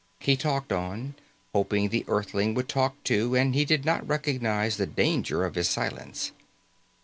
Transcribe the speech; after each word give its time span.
He 0.19 0.35
talked 0.35 0.71
on, 0.71 1.13
hoping 1.53 1.89
the 1.89 2.05
Earthling 2.07 2.55
would 2.55 2.67
talk 2.67 2.95
too, 3.03 3.35
and 3.35 3.53
he 3.53 3.65
did 3.65 3.85
not 3.85 4.07
recognize 4.07 4.77
the 4.77 4.87
danger 4.87 5.43
of 5.45 5.53
his 5.53 5.69
silence. 5.69 6.31